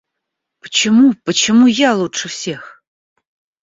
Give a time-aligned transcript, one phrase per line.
[0.61, 2.83] Почему, почему я лучше всех?